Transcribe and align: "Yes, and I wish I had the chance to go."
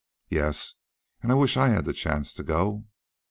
"Yes, 0.29 0.73
and 1.21 1.31
I 1.31 1.35
wish 1.35 1.57
I 1.57 1.67
had 1.67 1.85
the 1.85 1.93
chance 1.93 2.33
to 2.33 2.41
go." 2.43 2.85